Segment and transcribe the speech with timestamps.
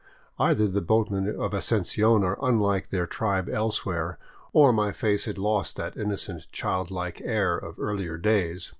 [0.39, 4.17] Either the boatmen of Asuncion are unlike their tribe elsewhere,
[4.51, 8.67] or my face had lost that innocent, child like air of earlier days.